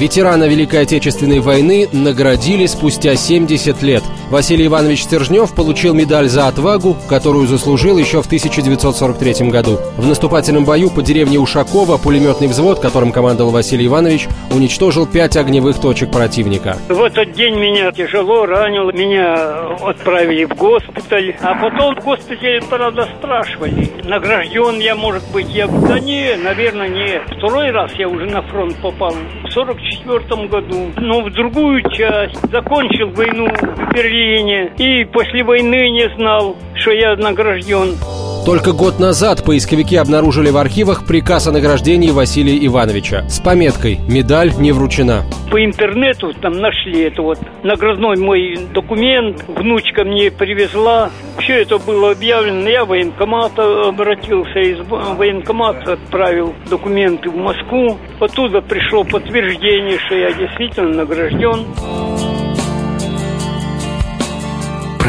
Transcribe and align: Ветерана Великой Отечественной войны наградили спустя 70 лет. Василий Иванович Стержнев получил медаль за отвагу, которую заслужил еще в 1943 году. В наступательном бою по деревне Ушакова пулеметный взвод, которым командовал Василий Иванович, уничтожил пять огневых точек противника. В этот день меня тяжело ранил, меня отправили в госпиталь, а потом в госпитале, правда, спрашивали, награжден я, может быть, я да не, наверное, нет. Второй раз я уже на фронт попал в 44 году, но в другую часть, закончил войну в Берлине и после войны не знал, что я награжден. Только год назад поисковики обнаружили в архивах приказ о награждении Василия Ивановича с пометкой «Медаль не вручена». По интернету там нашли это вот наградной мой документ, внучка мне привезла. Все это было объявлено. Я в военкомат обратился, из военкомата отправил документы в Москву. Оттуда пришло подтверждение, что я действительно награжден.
Ветерана 0.00 0.48
Великой 0.48 0.80
Отечественной 0.80 1.40
войны 1.40 1.86
наградили 1.92 2.64
спустя 2.64 3.16
70 3.16 3.82
лет. 3.82 4.02
Василий 4.30 4.66
Иванович 4.66 5.02
Стержнев 5.02 5.54
получил 5.54 5.92
медаль 5.92 6.30
за 6.30 6.48
отвагу, 6.48 6.96
которую 7.06 7.46
заслужил 7.46 7.98
еще 7.98 8.22
в 8.22 8.26
1943 8.26 9.50
году. 9.50 9.78
В 9.98 10.06
наступательном 10.06 10.64
бою 10.64 10.88
по 10.88 11.02
деревне 11.02 11.38
Ушакова 11.38 11.98
пулеметный 11.98 12.46
взвод, 12.46 12.80
которым 12.80 13.12
командовал 13.12 13.50
Василий 13.50 13.88
Иванович, 13.88 14.28
уничтожил 14.50 15.06
пять 15.06 15.36
огневых 15.36 15.78
точек 15.78 16.10
противника. 16.10 16.78
В 16.88 17.02
этот 17.02 17.32
день 17.32 17.56
меня 17.56 17.92
тяжело 17.92 18.46
ранил, 18.46 18.90
меня 18.92 19.74
отправили 19.82 20.46
в 20.46 20.56
госпиталь, 20.56 21.36
а 21.42 21.54
потом 21.56 21.96
в 21.96 22.04
госпитале, 22.04 22.62
правда, 22.62 23.06
спрашивали, 23.18 23.90
награжден 24.04 24.78
я, 24.78 24.94
может 24.94 25.30
быть, 25.30 25.50
я 25.50 25.66
да 25.66 26.00
не, 26.00 26.36
наверное, 26.36 26.88
нет. 26.88 27.22
Второй 27.36 27.70
раз 27.70 27.92
я 27.96 28.08
уже 28.08 28.24
на 28.24 28.40
фронт 28.40 28.74
попал 28.80 29.12
в 29.50 29.52
44 29.52 30.46
году, 30.46 30.92
но 30.96 31.22
в 31.22 31.30
другую 31.32 31.82
часть, 31.90 32.40
закончил 32.50 33.10
войну 33.10 33.48
в 33.48 33.92
Берлине 33.92 34.72
и 34.78 35.04
после 35.04 35.42
войны 35.42 35.90
не 35.90 36.08
знал, 36.16 36.56
что 36.76 36.92
я 36.92 37.16
награжден. 37.16 37.96
Только 38.44 38.72
год 38.72 38.98
назад 38.98 39.44
поисковики 39.44 39.96
обнаружили 39.96 40.50
в 40.50 40.56
архивах 40.56 41.06
приказ 41.06 41.46
о 41.46 41.52
награждении 41.52 42.10
Василия 42.10 42.56
Ивановича 42.66 43.28
с 43.28 43.38
пометкой 43.38 44.00
«Медаль 44.08 44.52
не 44.58 44.72
вручена». 44.72 45.24
По 45.50 45.62
интернету 45.62 46.32
там 46.40 46.54
нашли 46.54 47.02
это 47.02 47.20
вот 47.20 47.38
наградной 47.62 48.16
мой 48.16 48.58
документ, 48.72 49.44
внучка 49.46 50.04
мне 50.04 50.30
привезла. 50.30 51.10
Все 51.38 51.62
это 51.62 51.78
было 51.78 52.12
объявлено. 52.12 52.68
Я 52.68 52.84
в 52.84 52.88
военкомат 52.88 53.58
обратился, 53.58 54.58
из 54.58 54.78
военкомата 54.88 55.94
отправил 55.94 56.54
документы 56.68 57.28
в 57.28 57.36
Москву. 57.36 57.98
Оттуда 58.20 58.62
пришло 58.62 59.04
подтверждение, 59.04 59.98
что 60.06 60.14
я 60.14 60.32
действительно 60.32 61.04
награжден. 61.04 62.19